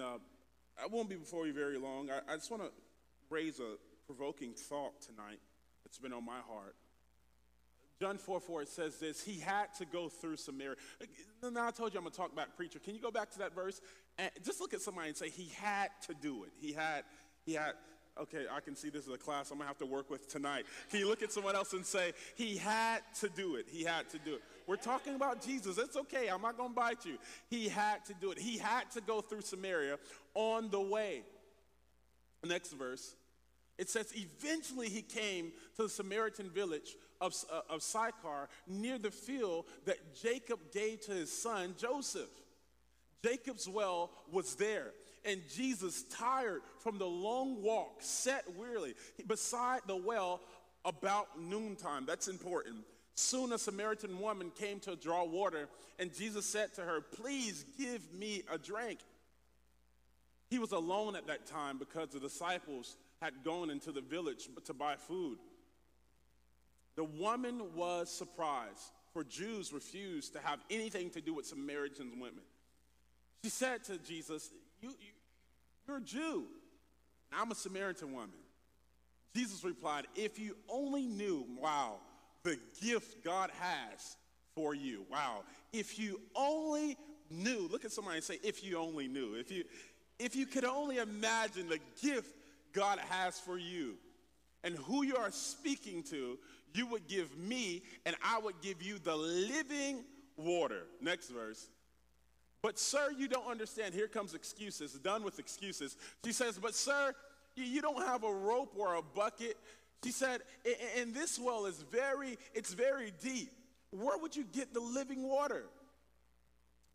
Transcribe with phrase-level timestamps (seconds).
[0.00, 0.18] uh,
[0.82, 2.10] I won't be before you very long.
[2.10, 2.70] I, I just want to
[3.30, 3.76] raise a
[4.06, 5.40] provoking thought tonight
[5.84, 6.74] that's been on my heart.
[8.00, 10.76] John 4 4, it says this He had to go through Samaria.
[11.42, 12.78] Now, I told you I'm going to talk about preacher.
[12.78, 13.80] Can you go back to that verse?
[14.18, 16.50] And just look at somebody and say, He had to do it.
[16.60, 17.04] He had,
[17.44, 17.72] he had,
[18.20, 20.28] okay, I can see this is a class I'm going to have to work with
[20.28, 20.66] tonight.
[20.90, 23.66] Can you look at someone else and say, He had to do it?
[23.70, 24.42] He had to do it.
[24.66, 25.78] We're talking about Jesus.
[25.78, 26.28] It's okay.
[26.28, 27.18] I'm not going to bite you.
[27.48, 28.38] He had to do it.
[28.38, 29.98] He had to go through Samaria
[30.34, 31.22] on the way.
[32.44, 33.14] Next verse.
[33.78, 39.10] It says, eventually he came to the Samaritan village of, uh, of Sychar near the
[39.10, 42.30] field that Jacob gave to his son Joseph.
[43.22, 44.92] Jacob's well was there,
[45.24, 48.94] and Jesus, tired from the long walk, sat wearily
[49.26, 50.40] beside the well
[50.84, 52.06] about noontime.
[52.06, 52.76] That's important.
[53.16, 58.12] Soon a Samaritan woman came to draw water, and Jesus said to her, Please give
[58.12, 59.00] me a drink.
[60.50, 64.74] He was alone at that time because the disciples had gone into the village to
[64.74, 65.38] buy food.
[66.94, 72.44] The woman was surprised, for Jews refused to have anything to do with Samaritan women.
[73.42, 74.50] She said to Jesus,
[74.82, 75.12] you, you,
[75.88, 76.44] You're a Jew,
[77.32, 78.38] I'm a Samaritan woman.
[79.34, 81.96] Jesus replied, If you only knew, wow,
[82.46, 84.16] the gift God has
[84.54, 85.04] for you.
[85.10, 85.42] Wow.
[85.72, 86.96] If you only
[87.28, 89.34] knew, look at somebody and say, if you only knew.
[89.34, 89.64] If you
[90.18, 92.34] if you could only imagine the gift
[92.72, 93.96] God has for you
[94.64, 96.38] and who you are speaking to,
[96.72, 100.04] you would give me and I would give you the living
[100.36, 100.84] water.
[101.02, 101.68] Next verse.
[102.62, 103.94] But, sir, you don't understand.
[103.94, 104.92] Here comes excuses.
[104.92, 105.96] Done with excuses.
[106.24, 107.12] She says, But, sir,
[107.54, 109.56] you don't have a rope or a bucket.
[110.04, 110.42] She said,
[110.98, 113.50] and this well is very, it's very deep.
[113.90, 115.64] Where would you get the living water?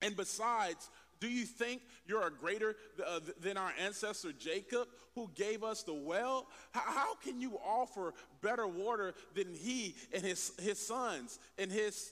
[0.02, 5.64] And besides, do you think you're a greater uh, than our ancestor Jacob, who gave
[5.64, 6.48] us the well?
[6.72, 12.12] How, how, can you offer better water than he and his, his sons and his?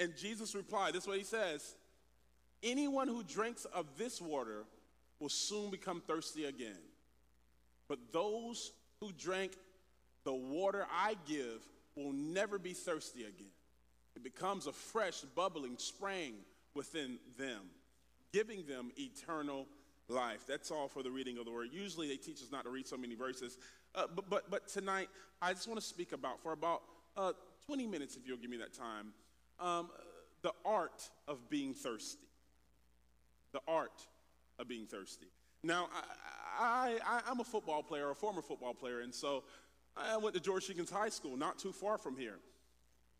[0.00, 1.76] And Jesus replied, this is what he says
[2.62, 4.64] Anyone who drinks of this water
[5.20, 6.78] will soon become thirsty again.
[7.88, 9.52] But those who drink
[10.24, 11.66] the water I give
[11.96, 13.50] will never be thirsty again.
[14.14, 16.34] It becomes a fresh, bubbling spring
[16.74, 17.62] within them,
[18.32, 19.66] giving them eternal
[20.08, 20.44] life.
[20.46, 21.68] That's all for the reading of the word.
[21.72, 23.58] Usually they teach us not to read so many verses.
[23.94, 25.08] Uh, but, but, but tonight,
[25.40, 26.82] I just want to speak about, for about
[27.16, 27.32] uh,
[27.66, 29.12] 20 minutes, if you'll give me that time,
[29.60, 29.90] um,
[30.42, 32.26] the art of being thirsty.
[33.52, 34.06] The art
[34.58, 35.26] of being thirsty.
[35.62, 35.88] Now,
[36.58, 39.44] I, I, I'm a football player, a former football player, and so
[39.96, 42.38] I went to George Jenkins High School, not too far from here.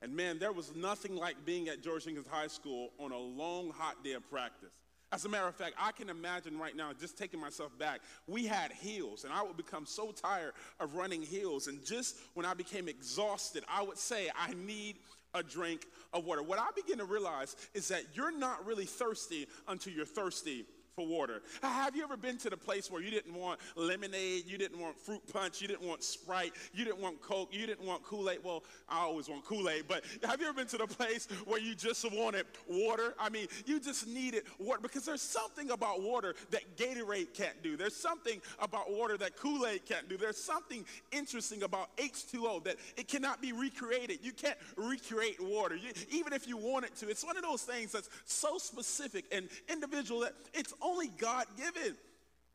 [0.00, 3.70] And man, there was nothing like being at George Jenkins High School on a long,
[3.70, 4.72] hot day of practice.
[5.12, 8.46] As a matter of fact, I can imagine right now, just taking myself back, we
[8.46, 11.66] had hills, and I would become so tired of running hills.
[11.66, 14.96] And just when I became exhausted, I would say, I need
[15.34, 16.42] a drink of water.
[16.42, 20.64] What I begin to realize is that you're not really thirsty until you're thirsty
[20.94, 21.40] for water.
[21.62, 24.98] Have you ever been to the place where you didn't want lemonade, you didn't want
[24.98, 28.40] fruit punch, you didn't want Sprite, you didn't want Coke, you didn't want Kool Aid?
[28.42, 31.60] Well, I always want Kool Aid, but have you ever been to the place where
[31.60, 33.14] you just wanted water?
[33.18, 37.76] I mean, you just needed water because there's something about water that Gatorade can't do.
[37.76, 40.18] There's something about water that Kool Aid can't do.
[40.18, 44.18] There's something interesting about H2O that it cannot be recreated.
[44.22, 47.08] You can't recreate water, you, even if you wanted to.
[47.08, 51.96] It's one of those things that's so specific and individual that it's only God given.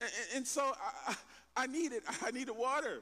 [0.01, 0.71] And, and so
[1.07, 1.15] I,
[1.55, 3.01] I needed, I needed water.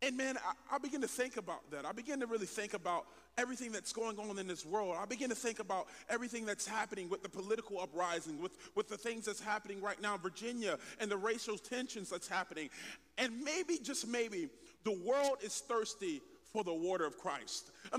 [0.00, 1.84] And man, I, I begin to think about that.
[1.84, 3.06] I begin to really think about
[3.36, 4.96] everything that's going on in this world.
[5.00, 8.96] I begin to think about everything that's happening with the political uprising, with, with the
[8.96, 12.68] things that's happening right now in Virginia and the racial tensions that's happening.
[13.16, 14.48] And maybe, just maybe,
[14.84, 16.20] the world is thirsty
[16.52, 17.70] for the water of Christ.
[17.92, 17.98] Uh,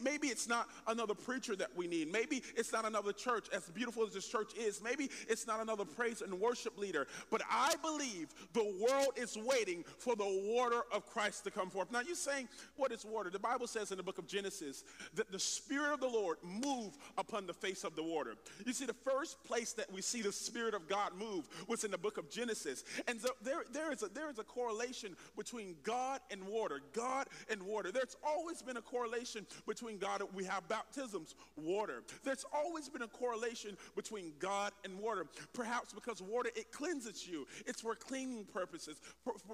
[0.00, 2.10] maybe it's not another preacher that we need.
[2.12, 4.82] Maybe it's not another church, as beautiful as this church is.
[4.82, 7.06] Maybe it's not another praise and worship leader.
[7.30, 11.90] But I believe the world is waiting for the water of Christ to come forth.
[11.92, 13.30] Now, you're saying, what is water?
[13.30, 14.84] The Bible says in the book of Genesis
[15.14, 18.34] that the Spirit of the Lord moved upon the face of the water.
[18.64, 21.90] You see, the first place that we see the Spirit of God move was in
[21.90, 22.84] the book of Genesis.
[23.06, 26.80] And so there, there, is a, there is a correlation between God and water.
[26.92, 27.87] God and water.
[27.92, 32.02] There's always been a correlation between God we have baptisms, water.
[32.24, 35.26] There's always been a correlation between God and water.
[35.52, 37.46] Perhaps because water, it cleanses you.
[37.66, 39.00] It's for cleaning purposes.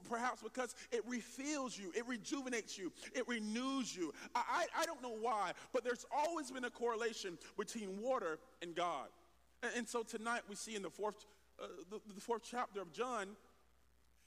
[0.08, 4.12] Perhaps because it refills you, it rejuvenates you, it renews you.
[4.34, 8.74] I, I, I don't know why, but there's always been a correlation between water and
[8.74, 9.08] God.
[9.62, 11.24] And, and so tonight we see in the fourth
[11.62, 13.28] uh, the, the fourth chapter of John,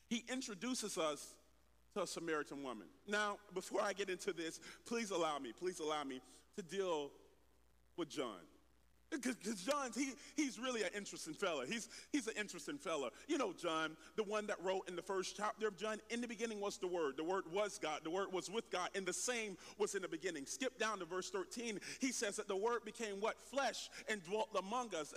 [0.07, 1.35] he introduces us
[1.93, 2.87] to a Samaritan woman.
[3.07, 6.21] Now, before I get into this, please allow me, please allow me
[6.55, 7.11] to deal
[7.97, 8.39] with John.
[9.09, 11.65] Because John, he, he's really an interesting fella.
[11.65, 13.09] He's, he's an interesting fella.
[13.27, 16.27] You know, John, the one that wrote in the first chapter of John, in the
[16.27, 17.15] beginning was the Word.
[17.15, 18.01] The Word was God.
[18.03, 18.89] The Word was with God.
[18.95, 20.45] And the same was in the beginning.
[20.45, 21.79] Skip down to verse 13.
[22.01, 23.41] He says that the Word became what?
[23.41, 25.13] Flesh and dwelt among us.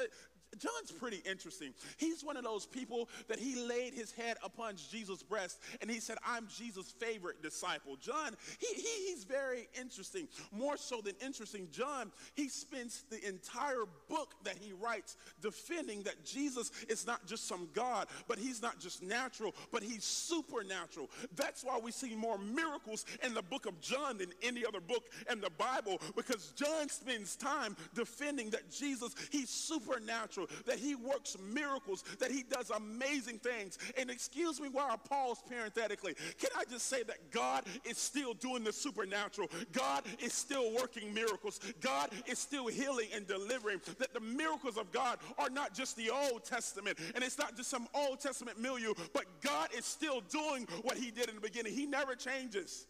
[0.58, 1.72] John's pretty interesting.
[1.96, 6.00] He's one of those people that he laid his head upon Jesus' breast and he
[6.00, 7.96] said, I'm Jesus' favorite disciple.
[7.96, 10.28] John, he, he, he's very interesting.
[10.52, 16.24] More so than interesting, John, he spends the entire book that he writes defending that
[16.24, 21.10] Jesus is not just some God, but he's not just natural, but he's supernatural.
[21.36, 25.04] That's why we see more miracles in the book of John than any other book
[25.30, 31.36] in the Bible because John spends time defending that Jesus, he's supernatural that he works
[31.52, 33.78] miracles, that he does amazing things.
[33.98, 36.14] And excuse me while I pause parenthetically.
[36.38, 39.48] Can I just say that God is still doing the supernatural?
[39.72, 41.60] God is still working miracles.
[41.80, 43.80] God is still healing and delivering.
[43.98, 47.70] That the miracles of God are not just the Old Testament and it's not just
[47.70, 51.72] some Old Testament milieu, but God is still doing what he did in the beginning.
[51.72, 52.86] He never changes.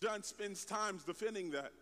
[0.00, 1.72] John spends times defending that.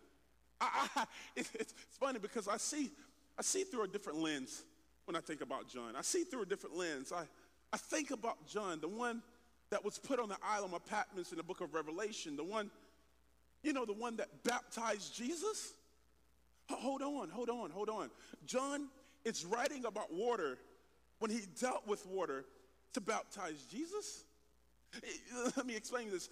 [0.60, 1.02] I, I,
[1.36, 2.90] it, it's funny because I see
[3.38, 4.64] I see through a different lens
[5.04, 5.96] when I think about John.
[5.96, 7.12] I see through a different lens.
[7.12, 7.24] I,
[7.72, 9.22] I think about John, the one
[9.70, 12.70] that was put on the island of Patmos in the book of Revelation, the one,
[13.62, 15.74] you know, the one that baptized Jesus.
[16.68, 18.10] Hold on, hold on, hold on.
[18.46, 18.88] John
[19.24, 20.58] is writing about water
[21.18, 22.44] when he dealt with water
[22.94, 24.24] to baptize Jesus.
[25.56, 26.28] Let me explain this.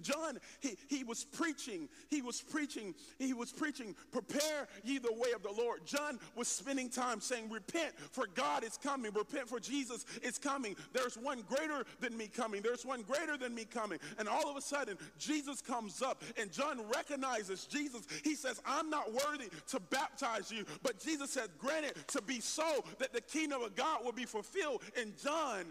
[0.00, 5.32] John, he, he was preaching, he was preaching, he was preaching, prepare ye the way
[5.34, 5.84] of the Lord.
[5.84, 9.12] John was spending time saying, repent, for God is coming.
[9.12, 10.76] Repent, for Jesus is coming.
[10.92, 12.62] There's one greater than me coming.
[12.62, 13.98] There's one greater than me coming.
[14.18, 18.06] And all of a sudden, Jesus comes up, and John recognizes Jesus.
[18.22, 22.84] He says, I'm not worthy to baptize you, but Jesus said, granted to be so
[22.98, 24.82] that the kingdom of God will be fulfilled.
[25.00, 25.64] And John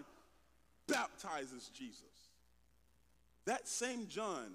[0.88, 2.15] baptizes Jesus.
[3.46, 4.52] That same John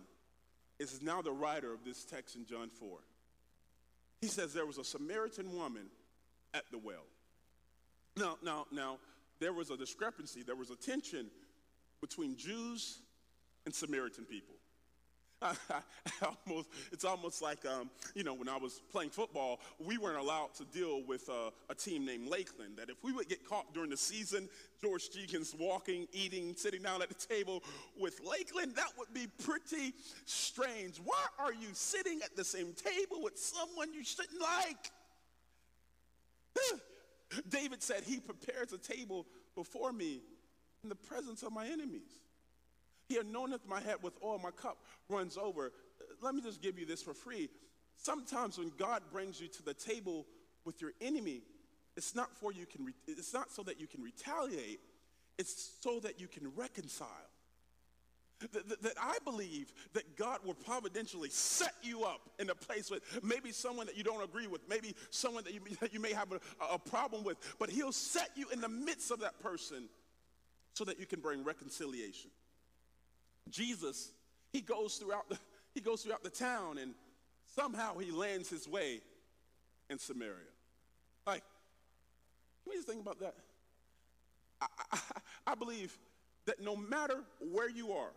[0.79, 2.99] is now the writer of this text in John 4.
[4.21, 5.87] He says there was a Samaritan woman
[6.53, 7.07] at the well.
[8.17, 8.99] Now, now, now,
[9.39, 11.27] there was a discrepancy, there was a tension
[12.01, 12.99] between Jews
[13.65, 14.55] and Samaritan people.
[16.47, 20.55] almost, it's almost like, um, you know, when I was playing football, we weren't allowed
[20.57, 22.77] to deal with uh, a team named Lakeland.
[22.77, 24.49] That if we would get caught during the season,
[24.83, 27.63] George Jenkins walking, eating, sitting down at the table
[27.99, 29.95] with Lakeland, that would be pretty
[30.27, 30.99] strange.
[31.03, 34.91] Why are you sitting at the same table with someone you shouldn't like?
[37.49, 40.21] David said, He prepares a table before me
[40.83, 42.20] in the presence of my enemies.
[43.11, 44.79] He anointeth my head with oil, my cup
[45.09, 45.73] runs over.
[46.23, 47.49] Let me just give you this for free.
[47.97, 50.27] Sometimes when God brings you to the table
[50.65, 51.43] with your enemy,
[51.97, 54.79] it's not for you can re- it's not so that you can retaliate,
[55.39, 57.09] it's so that you can reconcile.
[58.53, 62.93] That, that, that, I believe that God will providentially set you up in a place
[62.93, 66.13] with maybe someone that you don't agree with, maybe someone that you, that you may
[66.13, 66.39] have a,
[66.73, 69.89] a problem with, but He'll set you in the midst of that person
[70.75, 72.31] so that you can bring reconciliation.
[73.49, 74.13] Jesus,
[74.53, 75.39] he goes throughout the,
[75.75, 76.95] he goes throughout the town and
[77.55, 79.01] somehow he lands his way
[79.89, 80.35] in Samaria.
[81.27, 81.43] Like,
[82.65, 83.35] can we just think about that?
[84.61, 84.99] I, I,
[85.53, 85.97] I believe
[86.47, 87.21] that no matter
[87.53, 88.13] where you are,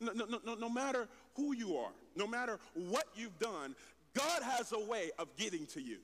[0.00, 3.74] no, no, no, no matter who you are, no matter what you've done,
[4.14, 5.98] God has a way of getting to you.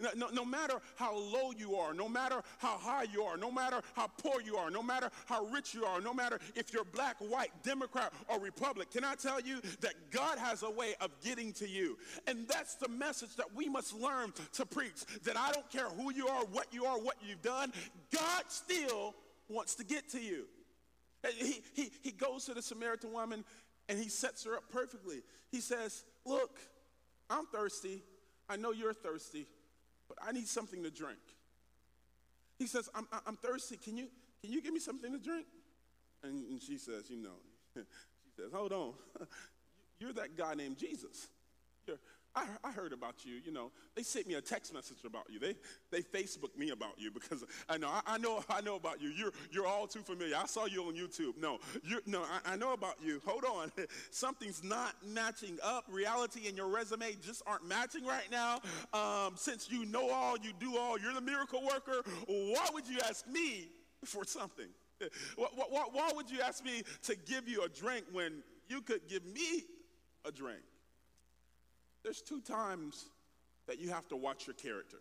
[0.16, 3.80] No, no, matter how low you are, no matter how high you are, no matter
[3.94, 7.16] how poor you are, no matter how rich you are, no matter if you're black,
[7.18, 11.52] white, Democrat, or Republican, can I tell you that God has a way of getting
[11.54, 11.98] to you?
[12.26, 16.12] And that's the message that we must learn to preach that I don't care who
[16.12, 17.72] you are, what you are, what you've done,
[18.12, 19.14] God still
[19.48, 20.46] wants to get to you.
[21.38, 23.44] He, he, he goes to the Samaritan woman
[23.88, 25.22] and he sets her up perfectly.
[25.50, 26.58] He says, Look,
[27.30, 28.02] I'm thirsty.
[28.48, 29.46] I know you're thirsty,
[30.08, 31.18] but I need something to drink.
[32.58, 33.76] He says, I'm, I'm thirsty.
[33.76, 34.06] Can you,
[34.42, 35.46] can you give me something to drink?
[36.22, 37.36] And, and she says, You know,
[37.74, 38.92] she says, Hold on.
[39.98, 41.28] You're that guy named Jesus.
[41.86, 41.98] You're,
[42.36, 43.36] I, I heard about you.
[43.44, 45.38] You know, they sent me a text message about you.
[45.38, 45.54] They
[45.90, 49.10] they Facebook me about you because I know I, I know I know about you.
[49.10, 50.36] You're you're all too familiar.
[50.36, 51.38] I saw you on YouTube.
[51.40, 53.20] No, you no, I, I know about you.
[53.26, 53.70] Hold on,
[54.10, 55.84] something's not matching up.
[55.88, 58.60] Reality and your resume just aren't matching right now.
[58.92, 60.98] Um, since you know all, you do all.
[60.98, 62.02] You're the miracle worker.
[62.26, 63.68] Why would you ask me
[64.04, 64.68] for something?
[65.36, 69.08] Why, why, why would you ask me to give you a drink when you could
[69.08, 69.64] give me
[70.24, 70.62] a drink?
[72.04, 73.06] There's two times
[73.66, 74.98] that you have to watch your character.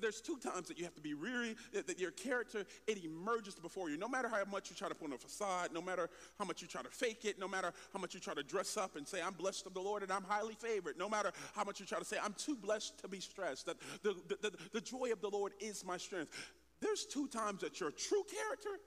[0.00, 3.88] There's two times that you have to be really, that your character, it emerges before
[3.88, 3.96] you.
[3.96, 6.60] No matter how much you try to put on a facade, no matter how much
[6.60, 9.08] you try to fake it, no matter how much you try to dress up and
[9.08, 11.86] say, I'm blessed of the Lord and I'm highly favored, no matter how much you
[11.86, 15.12] try to say, I'm too blessed to be stressed, that the, the, the, the joy
[15.12, 16.52] of the Lord is my strength.
[16.80, 18.80] There's two times that your true character,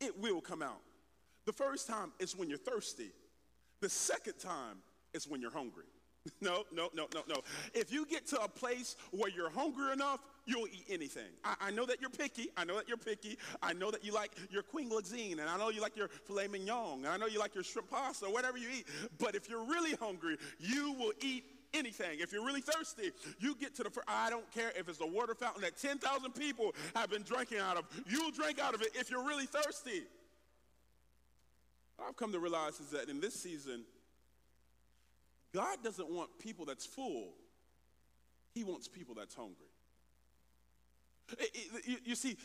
[0.00, 0.82] it will come out.
[1.46, 3.10] The first time is when you're thirsty.
[3.80, 4.76] The second time
[5.14, 5.86] is when you're hungry.
[6.40, 7.36] No, no, no, no, no.
[7.74, 11.28] If you get to a place where you're hungry enough, you'll eat anything.
[11.44, 12.48] I, I, know that you're picky.
[12.56, 13.38] I know that you're picky.
[13.62, 17.04] I know that you like your queen and I know you like your filet mignon,
[17.04, 18.86] and I know you like your shrimp pasta, whatever you eat.
[19.18, 22.20] But if you're really hungry, you will eat anything.
[22.20, 25.34] If you're really thirsty, you get to the, I don't care if it's a water
[25.34, 29.10] fountain that 10,000 people have been drinking out of, you'll drink out of it if
[29.10, 30.02] you're really thirsty.
[31.96, 33.84] What I've come to realize is that in this season,
[35.52, 37.34] God doesn't want people that's full,
[38.54, 39.66] He wants people that's hungry.
[42.04, 42.36] You see,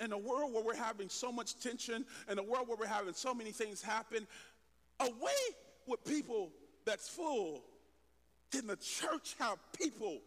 [0.00, 3.14] in a world where we're having so much tension, in a world where we're having
[3.14, 4.28] so many things happen,
[5.00, 5.10] away
[5.88, 6.50] with people
[6.84, 7.64] that's full,
[8.52, 10.18] can the church have people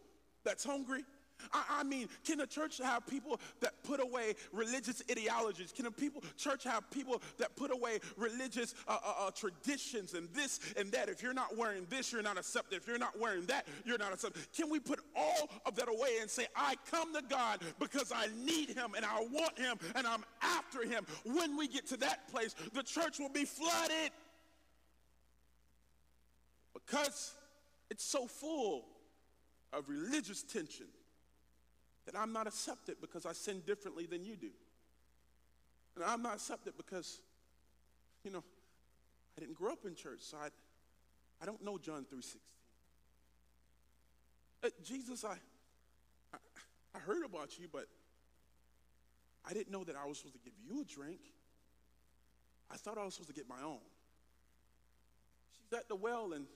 [0.44, 1.04] that's hungry?
[1.52, 5.72] I, I, mean, can the church have people that put away religious ideologies?
[5.72, 10.28] Can the people, church have people that put away religious uh, uh, uh, traditions and
[10.32, 11.08] this and that?
[11.08, 12.76] If you're not wearing this, you're not accepted.
[12.76, 14.42] If you're not wearing that, you're not accepted.
[14.52, 18.28] Can we put all of that away and say, I come to God because I
[18.44, 21.04] need Him and I want Him and I'm after Him?
[21.24, 24.12] When we get to that place, the church will be flooded
[26.74, 27.34] because
[27.90, 28.84] it's so full
[29.72, 30.86] of religious tension
[32.06, 34.50] that I'm not accepted because I sin differently than you do.
[35.96, 37.20] And I'm not accepted because,
[38.24, 38.42] you know,
[39.36, 40.48] I didn't grow up in church, so I,
[41.42, 42.36] I don't know John 3.16.
[44.62, 45.36] Uh, Jesus, I,
[46.34, 46.38] I,
[46.94, 47.86] I heard about you, but
[49.48, 51.20] I didn't know that I was supposed to give you a drink.
[52.70, 53.78] I thought I was supposed to get my own.
[55.56, 56.46] She's at the well and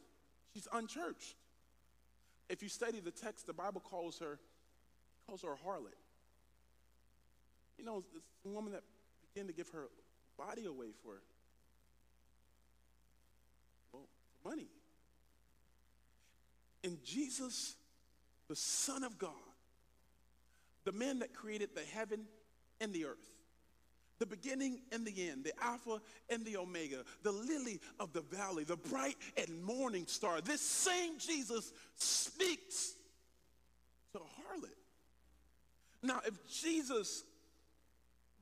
[0.52, 1.34] she's unchurched.
[2.48, 4.38] If you study the text, the Bible calls her
[5.26, 5.94] calls her a harlot.
[7.78, 8.04] You know,
[8.44, 8.82] a woman that
[9.32, 9.88] began to give her
[10.38, 11.22] body away for,
[13.92, 14.02] well,
[14.42, 14.68] for money.
[16.82, 17.74] And Jesus,
[18.48, 19.30] the Son of God,
[20.84, 22.26] the man that created the heaven
[22.80, 23.34] and the earth,
[24.18, 26.00] the beginning and the end, the Alpha
[26.30, 30.40] and the Omega, the lily of the valley, the bright and morning star.
[30.40, 32.92] This same Jesus speaks
[34.12, 34.83] to a harlot.
[36.04, 37.24] Now, if Jesus,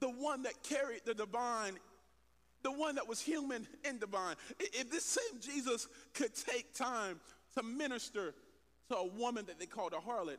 [0.01, 1.75] the one that carried the divine,
[2.63, 7.21] the one that was human and divine, if this same Jesus could take time
[7.57, 8.35] to minister
[8.89, 10.39] to a woman that they called a harlot,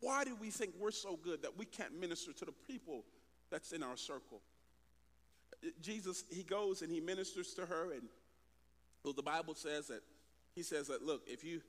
[0.00, 3.04] why do we think we're so good that we can't minister to the people
[3.50, 4.40] that's in our circle?
[5.80, 8.02] Jesus, he goes and he ministers to her, and
[9.04, 10.00] well, the Bible says that
[10.56, 11.60] he says that, look, if you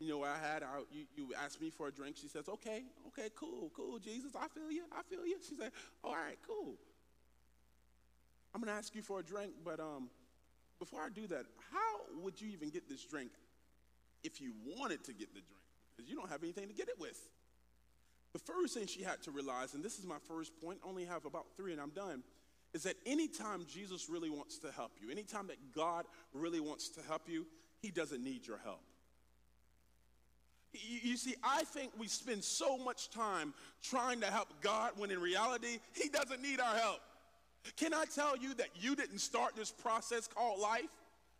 [0.00, 2.16] you know, what I had, I, you, you asked me for a drink.
[2.16, 5.36] She says, okay, okay, cool, cool, Jesus, I feel you, I feel you.
[5.46, 6.74] She said, all right, cool.
[8.54, 10.08] I'm going to ask you for a drink, but um,
[10.78, 13.30] before I do that, how would you even get this drink
[14.24, 15.62] if you wanted to get the drink?
[15.94, 17.20] Because you don't have anything to get it with.
[18.32, 21.26] The first thing she had to realize, and this is my first point, only have
[21.26, 22.22] about three and I'm done,
[22.72, 27.00] is that anytime Jesus really wants to help you, anytime that God really wants to
[27.06, 27.46] help you,
[27.82, 28.80] he doesn't need your help.
[30.72, 35.20] You see, I think we spend so much time trying to help God when in
[35.20, 37.00] reality, He doesn't need our help.
[37.76, 40.88] Can I tell you that you didn't start this process called life?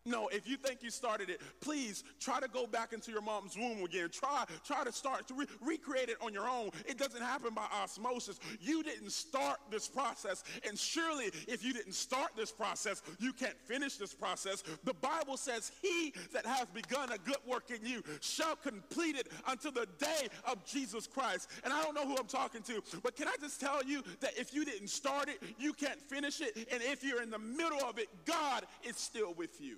[0.06, 3.54] No, if you think you started it, please try to go back into your mom's
[3.54, 4.08] womb again.
[4.10, 6.70] Try, try to start to re- recreate it on your own.
[6.86, 8.40] It doesn't happen by osmosis.
[8.60, 13.58] You didn't start this process, and surely if you didn't start this process, you can't
[13.66, 14.62] finish this process.
[14.84, 19.30] The Bible says, "He that has begun a good work in you shall complete it
[19.48, 23.16] until the day of Jesus Christ." And I don't know who I'm talking to, but
[23.16, 26.56] can I just tell you that if you didn't start it, you can't finish it,
[26.72, 29.76] and if you're in the middle of it, God is still with you.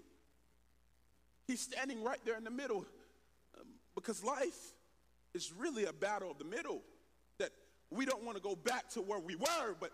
[1.46, 2.84] He's standing right there in the middle
[3.58, 4.72] um, because life
[5.34, 6.82] is really a battle of the middle.
[7.38, 7.50] That
[7.90, 9.90] we don't want to go back to where we were, but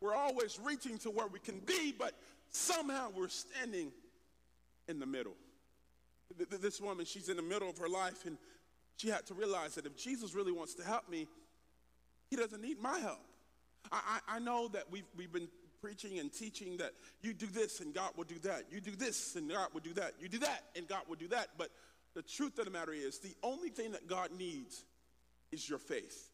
[0.00, 2.14] we're always reaching to where we can be, but
[2.50, 3.92] somehow we're standing
[4.88, 5.34] in the middle.
[6.60, 8.36] This woman, she's in the middle of her life, and
[8.96, 11.28] she had to realize that if Jesus really wants to help me,
[12.30, 13.20] he doesn't need my help.
[13.90, 15.48] I, I, I know that we've, we've been
[15.82, 18.66] preaching and teaching that you do this and God will do that.
[18.70, 20.14] You do this and God will do that.
[20.20, 21.48] You do that and God will do that.
[21.58, 21.70] But
[22.14, 24.84] the truth of the matter is, the only thing that God needs
[25.50, 26.30] is your faith.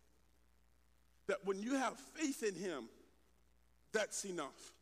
[1.29, 2.85] That when you have faith in Him,
[3.93, 4.73] that's enough.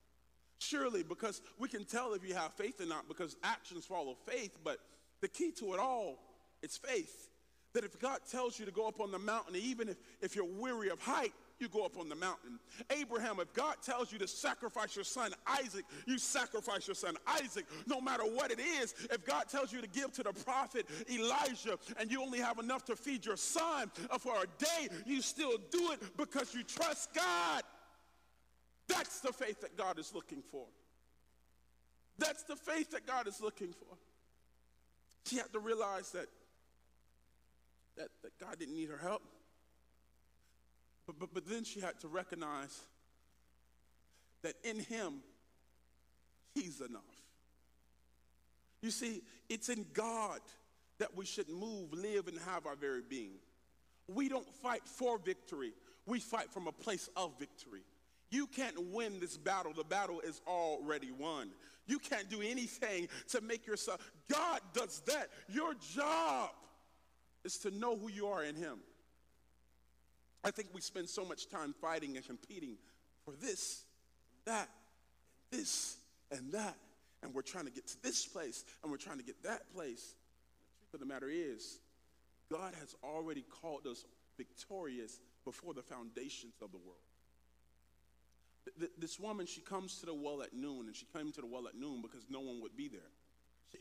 [0.58, 4.58] Surely, because we can tell if you have faith or not, because actions follow faith,
[4.64, 4.78] but
[5.20, 6.18] the key to it all
[6.62, 7.28] is faith.
[7.75, 10.46] That if God tells you to go up on the mountain, even if, if you're
[10.46, 12.58] weary of height, you go up on the mountain.
[12.90, 17.66] Abraham, if God tells you to sacrifice your son Isaac, you sacrifice your son Isaac,
[17.86, 18.94] no matter what it is.
[19.10, 22.84] If God tells you to give to the prophet Elijah and you only have enough
[22.86, 27.62] to feed your son for a day, you still do it because you trust God.
[28.88, 30.66] That's the faith that God is looking for.
[32.18, 33.96] That's the faith that God is looking for.
[35.25, 36.26] She had to realize that,
[37.96, 39.22] that, that God didn't need her help.
[41.06, 42.80] But, but, but then she had to recognize
[44.42, 45.20] that in Him,
[46.54, 47.02] He's enough.
[48.80, 50.40] You see, it's in God
[50.98, 53.32] that we should move, live, and have our very being.
[54.08, 55.72] We don't fight for victory,
[56.06, 57.82] we fight from a place of victory.
[58.30, 59.72] You can't win this battle.
[59.72, 61.50] The battle is already won.
[61.86, 64.00] You can't do anything to make yourself.
[64.28, 65.28] God does that.
[65.48, 66.50] Your job
[67.44, 68.78] is to know who you are in Him.
[70.46, 72.76] I think we spend so much time fighting and competing
[73.24, 73.82] for this,
[74.44, 74.68] that,
[75.50, 75.96] this,
[76.30, 76.76] and that.
[77.24, 80.14] And we're trying to get to this place and we're trying to get that place.
[80.14, 81.80] The truth of the matter is,
[82.48, 84.04] God has already called us
[84.36, 87.00] victorious before the foundations of the world.
[88.98, 91.66] This woman, she comes to the well at noon, and she came to the well
[91.66, 93.10] at noon because no one would be there.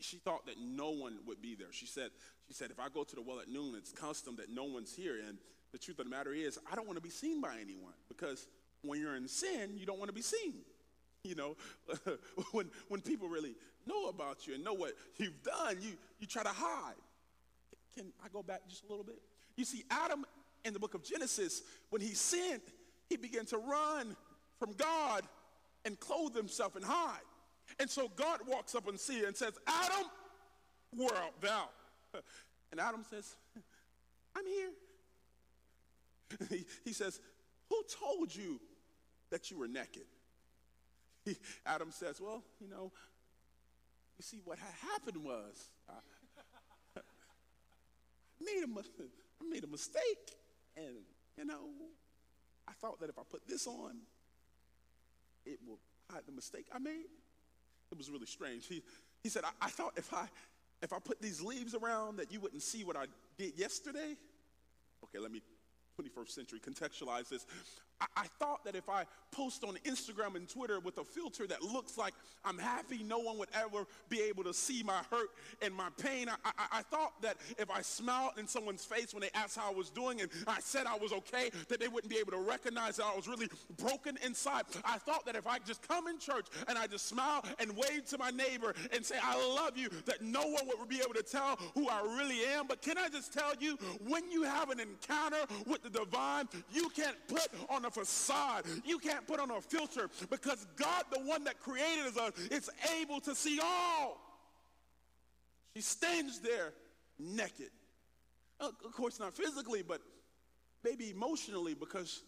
[0.00, 1.68] She thought that no one would be there.
[1.70, 2.10] She said,
[2.48, 4.94] she said, if I go to the well at noon, it's custom that no one's
[4.94, 5.16] here.
[5.28, 5.38] And
[5.76, 8.46] the truth of the matter is, I don't want to be seen by anyone because
[8.82, 10.54] when you're in sin, you don't want to be seen.
[11.22, 11.56] You know,
[12.52, 13.54] when, when people really
[13.86, 16.94] know about you and know what you've done, you, you try to hide.
[17.94, 19.18] Can I go back just a little bit?
[19.56, 20.24] You see, Adam
[20.64, 22.62] in the book of Genesis, when he sinned,
[23.10, 24.16] he began to run
[24.58, 25.24] from God
[25.84, 27.20] and clothe himself and hide.
[27.80, 30.06] And so God walks up and sees and says, Adam,
[30.96, 31.68] where art thou?
[32.72, 33.36] And Adam says,
[34.36, 34.70] I'm here.
[36.84, 37.20] He, says,
[37.70, 38.60] Who told you
[39.30, 40.06] that you were naked?
[41.24, 42.92] He, Adam says, Well, you know,
[44.18, 45.92] you see, what happened was I,
[46.96, 47.00] I,
[48.40, 50.32] made a, I made a mistake.
[50.76, 50.96] And,
[51.36, 51.68] you know,
[52.68, 53.96] I thought that if I put this on,
[55.44, 55.78] it will
[56.10, 57.06] hide the mistake I made.
[57.90, 58.66] It was really strange.
[58.66, 58.82] He,
[59.22, 60.26] he said, I, I thought if I,
[60.82, 63.06] if I put these leaves around that you wouldn't see what I
[63.38, 64.16] did yesterday.
[65.04, 65.42] Okay, let me
[66.00, 67.46] 21st century contextualize this.
[68.00, 71.62] I, I, thought that if I post on Instagram and Twitter with a filter that
[71.62, 75.30] looks like I'm happy, no one would ever be able to see my hurt
[75.62, 76.28] and my pain.
[76.28, 79.70] I, I, I thought that if I smiled in someone's face when they asked how
[79.70, 82.38] I was doing and I said I was okay, that they wouldn't be able to
[82.38, 84.64] recognize that I was really broken inside.
[84.84, 88.04] I thought that if I just come in church and I just smile and wave
[88.06, 91.22] to my neighbor and say, I love you, that no one would be able to
[91.22, 92.66] tell who I really am.
[92.66, 96.90] But can I just tell you, when you have an encounter with the divine, you
[96.90, 98.64] can't put on a facade.
[98.84, 102.70] You can't put on a filter because God, the one that created us, is
[103.00, 104.18] able to see all.
[105.74, 106.72] She stands there
[107.18, 107.70] naked.
[108.60, 110.00] Of course, not physically, but
[110.82, 112.22] maybe emotionally because,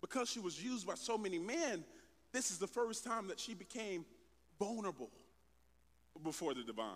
[0.00, 1.84] because she was used by so many men.
[2.32, 4.04] This is the first time that she became
[4.58, 5.10] vulnerable
[6.22, 6.86] before the divine.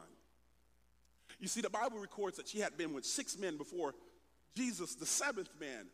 [1.40, 3.94] You see, the Bible records that she had been with six men before
[4.54, 5.86] Jesus, the seventh man.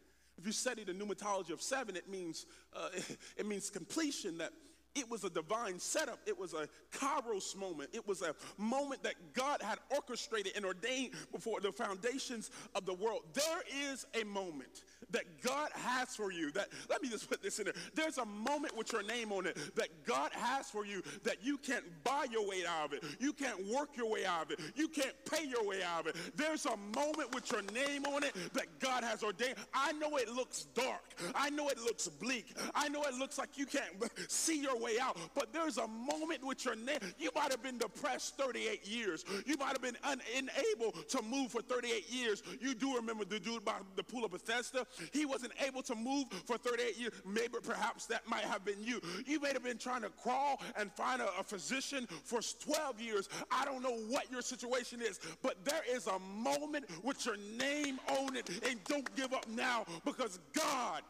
[0.43, 2.89] If you study the pneumatology of seven, it means, uh,
[3.37, 4.51] it means completion, that
[4.95, 6.19] it was a divine setup.
[6.27, 7.91] It was a kairos moment.
[7.93, 12.95] It was a moment that God had orchestrated and ordained before the foundations of the
[12.95, 13.23] world.
[13.33, 17.59] There is a moment that God has for you that, let me just put this
[17.59, 17.75] in there.
[17.95, 21.59] There's a moment with your name on it that God has for you that you
[21.59, 23.05] can't buy your way out of it.
[23.19, 24.61] You can't work your way out of it.
[24.75, 26.17] You can't pay your way out of it.
[26.37, 29.57] There's a moment with your name on it that God has ordained.
[29.75, 31.15] I know it looks dark.
[31.35, 32.57] I know it looks bleak.
[32.75, 33.93] I know it looks like you can't
[34.29, 35.17] see your way out.
[35.35, 36.99] But there's a moment with your name.
[37.19, 39.25] You might have been depressed 38 years.
[39.47, 42.43] You might have been unable to move for 38 years.
[42.61, 44.87] You do remember the dude by the pool of Bethesda?
[45.13, 47.13] He wasn't able to move for 38 years.
[47.25, 49.01] Maybe perhaps that might have been you.
[49.27, 53.29] You may have been trying to crawl and find a, a physician for 12 years.
[53.51, 57.99] I don't know what your situation is, but there is a moment with your name
[58.21, 58.49] on it.
[58.69, 61.03] And don't give up now because God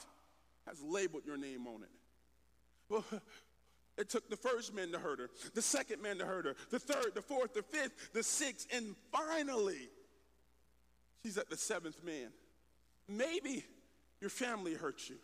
[0.66, 1.88] has labeled your name on it.
[2.88, 3.04] Well,
[4.02, 6.78] it took the first man to hurt her, the second man to hurt her, the
[6.78, 9.88] third, the fourth, the fifth, the sixth, and finally,
[11.22, 12.28] she's at the seventh man.
[13.08, 13.64] Maybe
[14.20, 15.16] your family hurt you.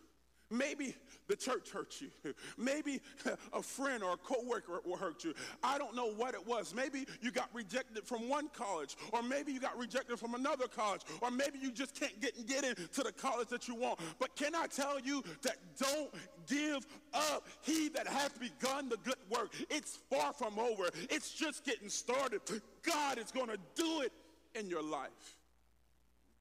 [0.51, 0.95] Maybe
[1.27, 2.33] the church hurt you.
[2.57, 3.01] Maybe
[3.53, 5.33] a friend or a coworker will hurt you.
[5.63, 6.73] I don't know what it was.
[6.73, 11.01] Maybe you got rejected from one college, or maybe you got rejected from another college,
[11.21, 13.99] or maybe you just can't get get into the college that you want.
[14.19, 16.13] But can I tell you that don't
[16.47, 17.47] give up.
[17.61, 20.89] He that hath begun the good work, it's far from over.
[21.09, 22.41] It's just getting started.
[22.83, 24.11] God is going to do it
[24.55, 25.35] in your life.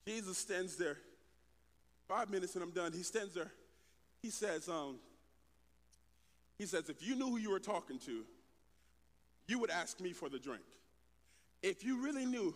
[0.06, 0.96] Jesus stands there.
[2.08, 2.92] Five minutes and I'm done.
[2.92, 3.52] He stands there
[4.22, 4.96] he says, um,
[6.58, 8.24] he says, if you knew who you were talking to,
[9.46, 10.62] you would ask me for the drink.
[11.62, 12.54] If you really knew,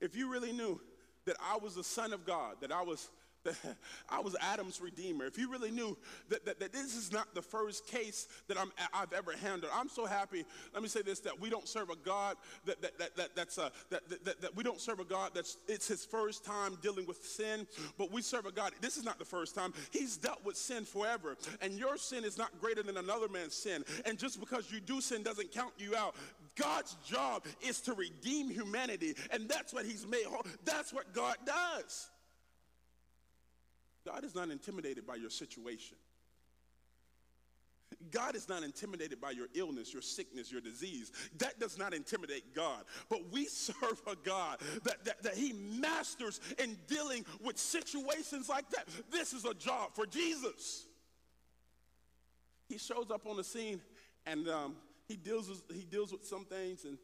[0.00, 0.80] if you really knew
[1.26, 3.08] that I was the son of God, that I was
[4.08, 5.24] I was Adam's redeemer.
[5.24, 5.96] If you really knew
[6.28, 9.88] that, that, that, this is not the first case that I'm, I've ever handled, I'm
[9.88, 10.44] so happy.
[10.74, 13.58] Let me say this: that we don't serve a God that, that, that, that that's
[13.58, 16.76] uh, a, that, that, that we don't serve a God that's it's His first time
[16.82, 17.66] dealing with sin,
[17.98, 18.72] but we serve a God.
[18.80, 19.72] This is not the first time.
[19.90, 23.84] He's dealt with sin forever, and your sin is not greater than another man's sin.
[24.04, 26.14] And just because you do sin doesn't count you out.
[26.56, 30.24] God's job is to redeem humanity, and that's what He's made.
[30.64, 32.10] That's what God does.
[34.12, 35.96] God is not intimidated by your situation.
[38.10, 41.12] God is not intimidated by your illness, your sickness, your disease.
[41.38, 42.84] That does not intimidate God.
[43.08, 48.68] But we serve a God that, that, that He masters in dealing with situations like
[48.70, 48.88] that.
[49.10, 50.86] This is a job for Jesus.
[52.68, 53.80] He shows up on the scene
[54.26, 54.76] and um,
[55.08, 56.84] he, deals with, he deals with some things.
[56.84, 56.98] And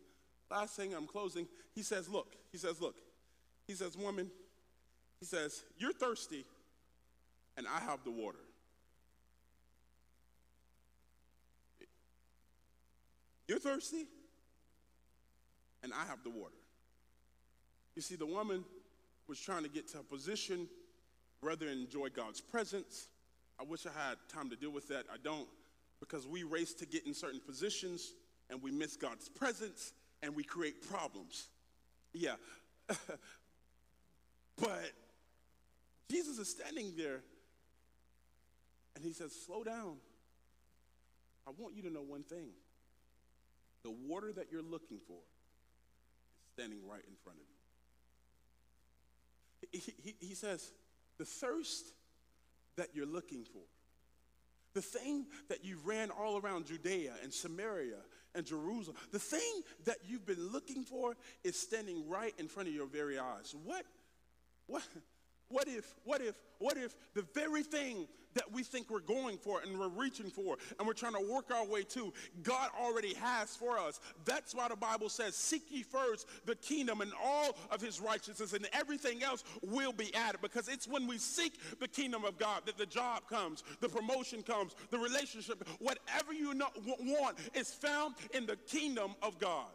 [0.51, 2.97] last thing I'm closing, he says, Look, he says, Look,
[3.67, 4.31] he says, Woman,
[5.21, 6.45] he says, You're thirsty
[7.57, 8.39] and I have the water.
[13.49, 14.07] You're thirsty,
[15.83, 16.55] and I have the water.
[17.95, 18.65] You see, the woman
[19.29, 20.69] was trying to get to a position
[21.43, 23.09] rather enjoy God's presence.
[23.59, 25.05] I wish I had time to deal with that.
[25.13, 25.49] I don't,
[26.01, 28.13] because we race to get in certain positions
[28.51, 29.93] and we miss God's presence
[30.23, 31.49] and we create problems.
[32.13, 32.35] Yeah.
[34.59, 34.91] but
[36.11, 37.21] Jesus is standing there
[38.97, 39.99] and he says, Slow down.
[41.47, 42.49] I want you to know one thing
[43.85, 45.19] the water that you're looking for
[46.43, 47.45] is standing right in front of
[49.71, 49.81] you.
[49.81, 50.73] He, he, he says,
[51.19, 51.93] The thirst
[52.77, 53.63] that you're looking for,
[54.75, 57.99] the thing that you ran all around Judea and Samaria
[58.35, 62.75] and Jerusalem, the thing that you've been looking for is standing right in front of
[62.75, 63.55] your very eyes.
[63.65, 63.85] What,
[64.67, 64.83] what,
[65.49, 68.07] what if, what if, what if the very thing
[68.37, 71.51] that we think we're going for and we're reaching for and we're trying to work
[71.51, 73.99] our way to, God already has for us.
[74.25, 78.53] That's why the Bible says, Seek ye first the kingdom and all of his righteousness,
[78.53, 80.41] and everything else will be added.
[80.43, 84.43] Because it's when we seek the kingdom of God that the job comes, the promotion
[84.43, 86.69] comes, the relationship, whatever you know,
[87.01, 89.67] want is found in the kingdom of God.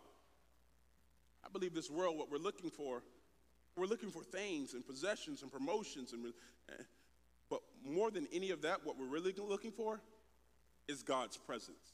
[1.43, 3.01] I believe this world, what we're looking for,
[3.75, 6.34] we're looking for things and possessions and promotions, and,
[6.69, 6.84] eh,
[7.49, 10.01] but more than any of that, what we're really looking for
[10.88, 11.93] is God's presence.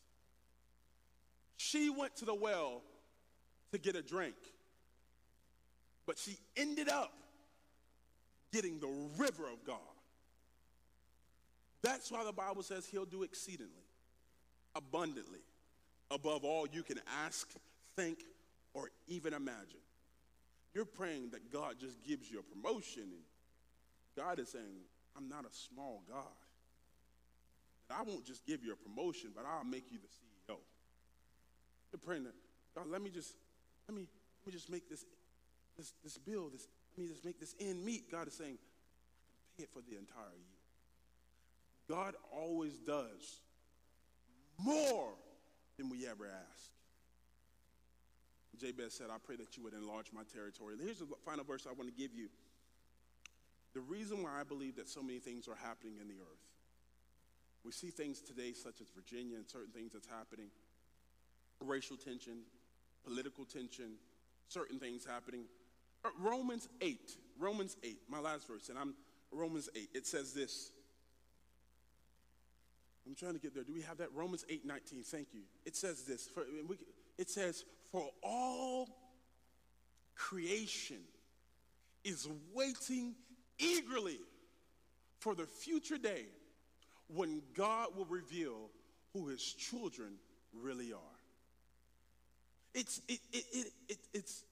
[1.58, 2.82] She went to the well
[3.72, 4.36] to get a drink,
[6.06, 7.14] but she ended up
[8.52, 9.78] getting the river of God.
[11.82, 13.72] That's why the Bible says he'll do exceedingly,
[14.76, 15.42] abundantly,
[16.10, 17.50] above all you can ask,
[17.96, 18.20] think,
[18.74, 19.80] or even imagine.
[20.78, 23.24] You're praying that God just gives you a promotion, and
[24.16, 24.86] God is saying,
[25.18, 26.22] I'm not a small God.
[27.90, 30.58] That I won't just give you a promotion, but I'll make you the CEO.
[31.92, 32.36] You're praying that,
[32.76, 33.34] God, let me just,
[33.90, 34.08] let me,
[34.46, 35.04] let me just make this,
[35.80, 38.12] this, this bill, this, let me just make this end meet.
[38.12, 40.60] God is saying, I can pay it for the entire year.
[41.90, 43.42] God always does
[44.60, 45.10] more
[45.80, 46.70] than we ever ask.
[48.60, 50.76] Jabez said, I pray that you would enlarge my territory.
[50.82, 52.28] Here's the final verse I want to give you.
[53.74, 56.44] The reason why I believe that so many things are happening in the earth,
[57.64, 60.50] We see things today, such as Virginia and certain things that's happening
[61.60, 62.40] racial tension,
[63.04, 63.94] political tension,
[64.48, 65.46] certain things happening.
[66.06, 67.00] Uh, Romans 8,
[67.40, 68.94] Romans 8, my last verse, and I'm
[69.32, 69.90] Romans 8.
[69.94, 70.72] It says this.
[73.08, 73.64] I'm trying to get there.
[73.64, 74.10] Do we have that?
[74.14, 75.04] Romans 8 19.
[75.04, 75.42] Thank you.
[75.66, 76.28] It says this.
[76.28, 76.76] For, we,
[77.18, 78.90] it says, For all
[80.16, 81.00] creation
[82.04, 83.16] is waiting
[83.60, 84.20] eagerly
[85.20, 86.26] for the future day
[87.08, 88.70] when God will reveal
[89.14, 90.14] who his children
[90.54, 91.00] really are.
[92.74, 94.44] It's, it, it, it, it, it's,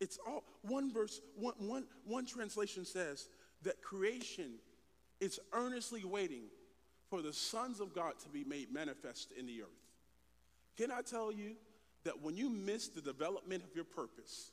[0.00, 3.28] it's all, one verse, one, one, one translation says
[3.62, 4.54] that creation
[5.20, 6.44] is earnestly waiting
[7.08, 9.68] for the sons of God to be made manifest in the earth.
[10.76, 11.56] Can I tell you
[12.04, 14.52] that when you miss the development of your purpose,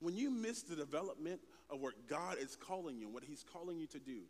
[0.00, 3.86] when you miss the development of what God is calling you, what He's calling you
[3.88, 4.20] to do,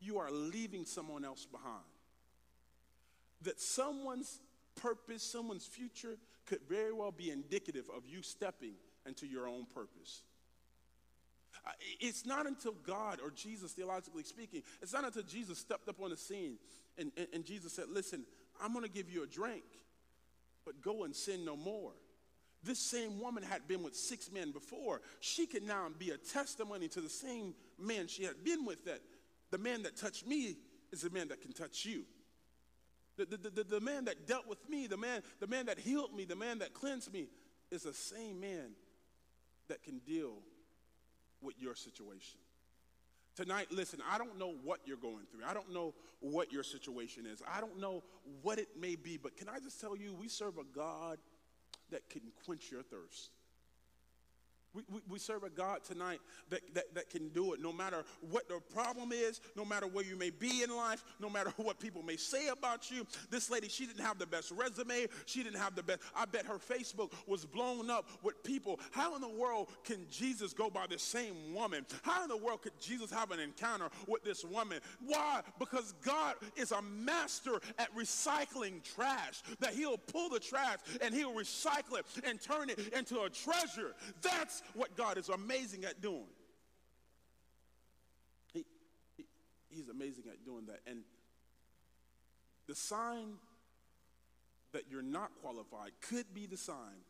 [0.00, 1.84] you are leaving someone else behind.
[3.42, 4.40] That someone's
[4.76, 6.16] purpose, someone's future
[6.46, 8.74] could very well be indicative of you stepping
[9.06, 10.22] into your own purpose.
[12.00, 16.10] It's not until God or Jesus, theologically speaking, it's not until Jesus stepped up on
[16.10, 16.58] the scene
[16.96, 18.24] and, and, and Jesus said, Listen,
[18.62, 19.64] I'm going to give you a drink,
[20.68, 21.92] but go and sin no more.
[22.62, 25.00] This same woman had been with six men before.
[25.20, 29.00] She could now be a testimony to the same man she had been with that
[29.50, 30.56] the man that touched me
[30.92, 32.04] is the man that can touch you.
[33.16, 36.14] The, the, the, the, man that dealt with me, the man, the man that healed
[36.14, 37.28] me, the man that cleansed me
[37.70, 38.72] is the same man
[39.68, 40.34] that can deal
[41.40, 42.40] with your situation.
[43.38, 45.42] Tonight, listen, I don't know what you're going through.
[45.46, 47.40] I don't know what your situation is.
[47.48, 48.02] I don't know
[48.42, 51.18] what it may be, but can I just tell you, we serve a God
[51.92, 53.30] that can quench your thirst.
[54.90, 58.48] We, we, serve a God tonight that, that, that can do it no matter what
[58.48, 62.02] the problem is, no matter where you may be in life, no matter what people
[62.02, 63.06] may say about you.
[63.30, 65.06] This lady, she didn't have the best resume.
[65.26, 66.00] She didn't have the best.
[66.14, 68.78] I bet her Facebook was blown up with people.
[68.92, 71.84] How in the world can Jesus go by the same woman?
[72.02, 74.80] How in the world could Jesus have an encounter with this woman?
[75.04, 75.42] Why?
[75.58, 81.34] Because God is a master at recycling trash, that He'll pull the trash and He'll
[81.34, 83.94] recycle it and turn it into a treasure.
[84.22, 86.28] That's what God is amazing at doing.
[88.52, 88.64] He,
[89.16, 89.24] he,
[89.70, 90.80] he's amazing at doing that.
[90.86, 91.00] And
[92.66, 93.34] the sign
[94.72, 97.02] that you're not qualified could be the sign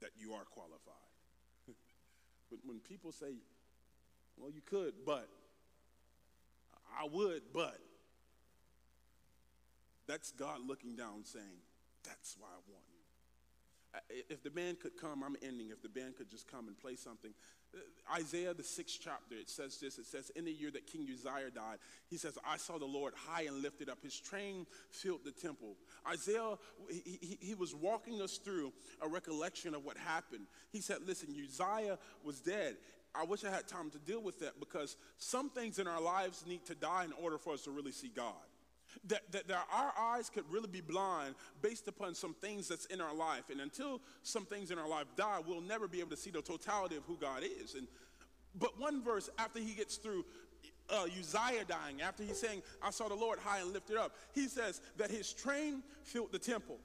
[0.00, 0.78] that you are qualified.
[2.50, 3.34] but when people say,
[4.36, 5.28] well, you could, but,
[6.98, 7.78] I would, but,
[10.06, 11.62] that's God looking down saying,
[12.04, 12.89] that's why I want.
[14.28, 15.70] If the band could come, I'm ending.
[15.70, 17.32] If the band could just come and play something.
[17.74, 17.78] Uh,
[18.14, 19.98] Isaiah, the sixth chapter, it says this.
[19.98, 23.14] It says, In the year that King Uzziah died, he says, I saw the Lord
[23.16, 23.98] high and lifted up.
[24.02, 25.74] His train filled the temple.
[26.08, 26.54] Isaiah,
[26.88, 28.72] he, he, he was walking us through
[29.02, 30.46] a recollection of what happened.
[30.70, 32.76] He said, Listen, Uzziah was dead.
[33.12, 36.44] I wish I had time to deal with that because some things in our lives
[36.46, 38.34] need to die in order for us to really see God.
[39.08, 43.00] That, that, that, our eyes could really be blind based upon some things that's in
[43.00, 43.50] our life.
[43.50, 46.42] And until some things in our life die, we'll never be able to see the
[46.42, 47.74] totality of who God is.
[47.74, 47.86] And,
[48.58, 50.24] but one verse after he gets through
[50.90, 54.48] uh, Uzziah dying, after he's saying, I saw the Lord high and lifted up, he
[54.48, 56.78] says that his train filled the temple.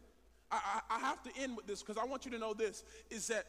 [0.51, 2.83] I, I, I have to end with this because I want you to know this
[3.09, 3.45] is that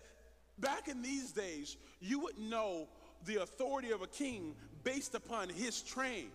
[0.58, 2.88] back in these days, you would know
[3.24, 6.28] the authority of a king based upon his train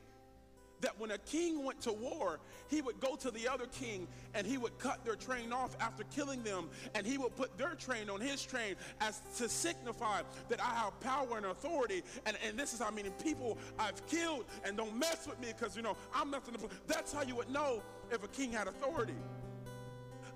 [0.81, 4.45] that when a king went to war, he would go to the other king and
[4.45, 8.09] he would cut their train off after killing them, and he would put their train
[8.09, 12.03] on his train as to signify that I have power and authority.
[12.25, 15.75] And, and this is how many people I've killed, and don't mess with me because
[15.75, 16.55] you know I'm nothing.
[16.55, 19.15] To, that's how you would know if a king had authority.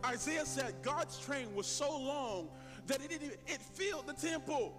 [0.06, 2.50] Isaiah said God's train was so long
[2.88, 4.74] that it, it, it filled the temple.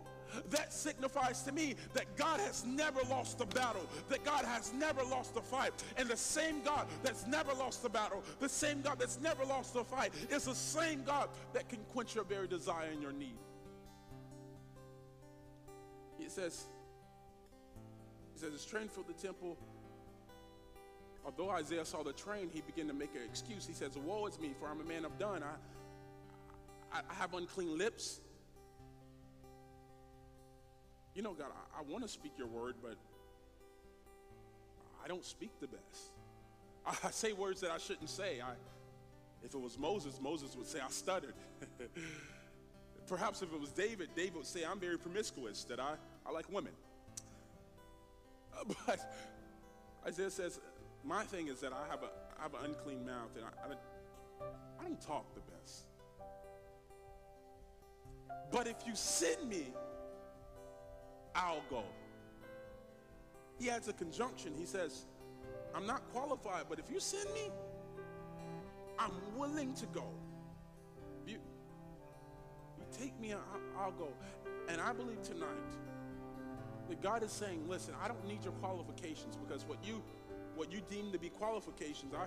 [0.50, 5.02] That signifies to me that God has never lost a battle, that God has never
[5.04, 5.72] lost a fight.
[5.96, 9.76] And the same God that's never lost a battle, the same God that's never lost
[9.76, 13.38] a fight, is the same God that can quench your very desire and your need.
[16.18, 16.64] He says,
[18.34, 19.56] he says, his train filled the temple.
[21.24, 23.66] Although Isaiah saw the train, he began to make an excuse.
[23.66, 25.42] He says, Woe is me, for I'm a man of done.
[25.42, 28.20] I, I have unclean lips
[31.16, 32.96] you know, God, I, I want to speak your word, but
[35.02, 36.12] I don't speak the best.
[36.86, 38.40] I, I say words that I shouldn't say.
[38.40, 38.52] I,
[39.42, 41.34] if it was Moses, Moses would say I stuttered.
[43.08, 45.94] Perhaps if it was David, David would say I'm very promiscuous, that I,
[46.26, 46.72] I like women.
[48.86, 48.98] But
[50.06, 50.60] Isaiah says,
[51.04, 54.46] my thing is that I have a I have an unclean mouth and I, I,
[54.80, 55.84] I don't talk the best.
[58.50, 59.66] But if you send me,
[61.36, 61.84] I'll go.
[63.58, 64.52] He adds a conjunction.
[64.56, 65.04] He says,
[65.74, 67.50] I'm not qualified, but if you send me,
[68.98, 70.06] I'm willing to go.
[71.26, 71.34] You,
[72.78, 73.40] you take me, I'll,
[73.78, 74.08] I'll go.
[74.68, 75.48] And I believe tonight
[76.88, 80.02] that God is saying, listen, I don't need your qualifications because what you
[80.54, 82.26] what you deem to be qualifications, I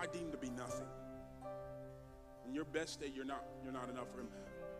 [0.00, 0.86] I deem to be nothing.
[2.46, 4.28] In your best day, you're not you're not enough for him.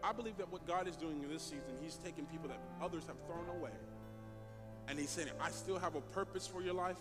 [0.08, 3.04] I believe that what God is doing in this season, He's taking people that others
[3.06, 3.72] have thrown away.
[4.88, 6.96] And He's saying, I still have a purpose for your life.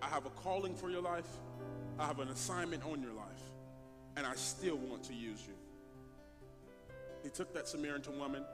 [0.00, 1.28] I have a calling for your life.
[1.98, 3.42] I have an assignment on your life.
[4.16, 5.52] And I still want to use you.
[7.22, 8.44] He took that Samaritan woman.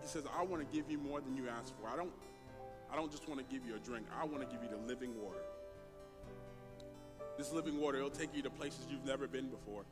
[0.00, 1.88] He says, I want to give you more than you asked for.
[1.88, 2.10] I don't,
[2.92, 4.06] I don't just want to give you a drink.
[4.20, 5.42] I want to give you the living water.
[7.38, 9.84] This living water, it'll take you to places you've never been before.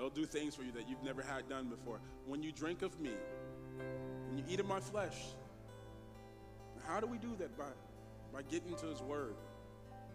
[0.00, 2.00] It'll do things for you that you've never had done before.
[2.24, 3.10] When you drink of me,
[4.28, 5.14] when you eat of my flesh,
[6.88, 7.54] how do we do that?
[7.58, 7.66] By,
[8.32, 9.34] by getting to his word,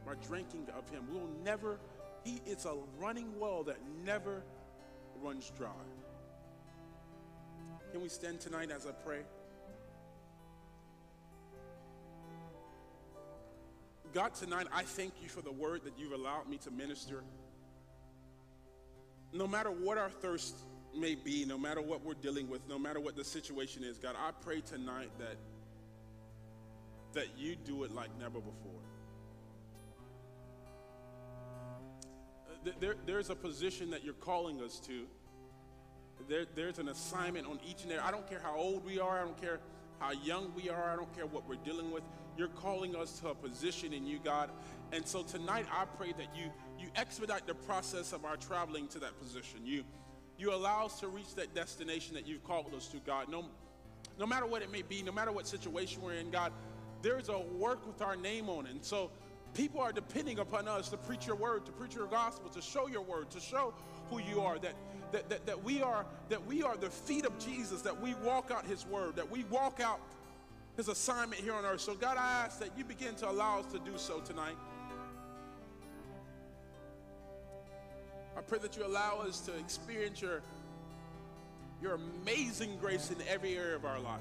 [0.04, 1.04] by drinking of him.
[1.12, 1.78] We will never,
[2.24, 4.42] he it's a running well that never
[5.22, 5.70] runs dry.
[7.92, 9.20] Can we stand tonight as I pray?
[14.16, 17.24] God, tonight I thank you for the word that you've allowed me to minister
[19.36, 20.56] no matter what our thirst
[20.96, 24.16] may be, no matter what we're dealing with, no matter what the situation is, God,
[24.18, 25.36] I pray tonight that
[27.14, 28.72] that you do it like never before.
[32.80, 35.06] There, there's a position that you're calling us to.
[36.28, 38.04] There, there's an assignment on each and every.
[38.04, 39.22] I don't care how old we are.
[39.22, 39.60] I don't care
[40.00, 40.92] how young we are.
[40.92, 42.04] I don't care what we're dealing with.
[42.38, 44.50] You're calling us to a position in you, God.
[44.92, 49.00] And so tonight, I pray that you you expedite the process of our traveling to
[49.00, 49.62] that position.
[49.64, 49.84] You,
[50.38, 53.30] you allow us to reach that destination that you've called us to, God.
[53.30, 53.46] No,
[54.20, 56.52] no matter what it may be, no matter what situation we're in, God,
[57.02, 58.72] there's a work with our name on it.
[58.72, 59.12] And so
[59.54, 62.88] people are depending upon us to preach your word, to preach your gospel, to show
[62.88, 63.74] your word, to show
[64.10, 64.74] who you are, that,
[65.12, 68.52] that, that, that, we are, that we are the feet of Jesus, that we walk
[68.52, 70.00] out his word, that we walk out
[70.76, 71.82] his assignment here on earth.
[71.82, 74.56] So God, I ask that you begin to allow us to do so tonight.
[78.38, 80.42] I pray that you allow us to experience your,
[81.82, 81.94] your
[82.24, 84.20] amazing grace in every area of our life.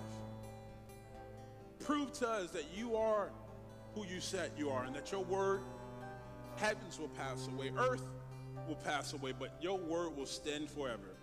[1.80, 3.30] Prove to us that you are
[3.94, 5.60] who you said you are and that your word,
[6.56, 8.06] heavens will pass away, earth
[8.68, 11.16] will pass away, but your word will stand forever.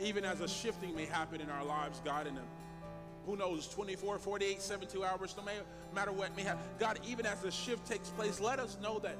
[0.00, 2.42] Even as a shifting may happen in our lives, God, in a,
[3.26, 5.44] who knows, 24, 48, 72 hours, no
[5.94, 6.62] matter what may happen.
[6.78, 9.16] God, even as the shift takes place, let us know that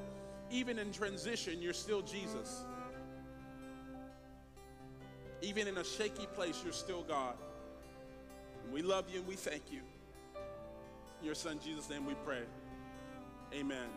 [0.50, 2.64] even in transition, you're still Jesus.
[5.42, 7.34] Even in a shaky place, you're still God.
[8.64, 9.80] And we love you and we thank you.
[11.20, 12.42] In your son Jesus' name we pray.
[13.54, 13.88] Amen.